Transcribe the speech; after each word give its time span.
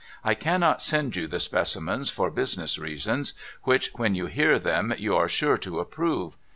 I 0.23 0.33
cannot 0.33 0.81
send 0.81 1.15
you 1.15 1.27
the 1.27 1.39
specimens 1.39 2.09
for 2.09 2.31
business 2.31 2.79
reasons, 2.79 3.35
which, 3.65 3.91
when 3.93 4.15
you 4.15 4.25
hear 4.25 4.57
them, 4.57 4.91
you 4.97 5.15
are 5.15 5.29
sure 5.29 5.59
to 5.59 5.77
approve. 5.77 6.37